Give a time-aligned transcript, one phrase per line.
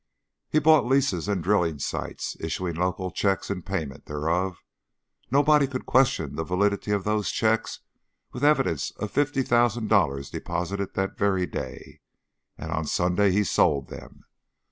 [0.49, 4.57] He bought leases and drilling sites, issuing local checks in payment thereof
[5.29, 7.81] nobody could question the validity of those checks
[8.31, 11.99] with the evidence of fifty thousand dollars deposited that very day
[12.57, 14.25] and on Sunday he sold them.